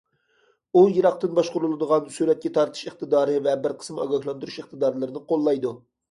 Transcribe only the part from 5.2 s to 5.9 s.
قوللايدۇ.